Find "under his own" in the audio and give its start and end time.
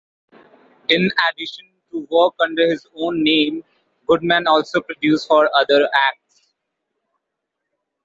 2.39-3.23